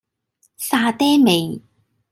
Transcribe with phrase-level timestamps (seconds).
[0.57, 1.61] 沙嗲味